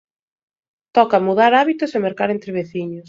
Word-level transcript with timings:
Toca 0.97 1.17
mudar 1.27 1.51
hábitos 1.59 1.91
e 1.97 1.99
mercar 2.07 2.29
entre 2.31 2.55
veciños. 2.59 2.99